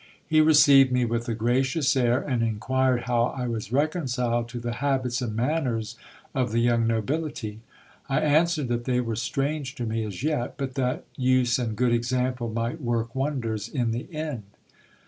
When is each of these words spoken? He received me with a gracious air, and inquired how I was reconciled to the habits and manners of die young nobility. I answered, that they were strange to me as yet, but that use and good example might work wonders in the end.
He 0.25 0.41
received 0.41 0.91
me 0.91 1.05
with 1.05 1.29
a 1.29 1.35
gracious 1.35 1.95
air, 1.95 2.19
and 2.19 2.41
inquired 2.41 3.03
how 3.03 3.25
I 3.37 3.47
was 3.47 3.71
reconciled 3.71 4.49
to 4.49 4.59
the 4.59 4.73
habits 4.81 5.21
and 5.21 5.35
manners 5.35 5.95
of 6.33 6.51
die 6.53 6.57
young 6.57 6.87
nobility. 6.87 7.59
I 8.09 8.21
answered, 8.21 8.67
that 8.69 8.85
they 8.85 8.99
were 8.99 9.15
strange 9.15 9.75
to 9.75 9.85
me 9.85 10.03
as 10.03 10.23
yet, 10.23 10.55
but 10.57 10.73
that 10.73 11.05
use 11.17 11.59
and 11.59 11.75
good 11.75 11.93
example 11.93 12.49
might 12.49 12.81
work 12.81 13.13
wonders 13.13 13.69
in 13.69 13.91
the 13.91 14.07
end. 14.11 14.41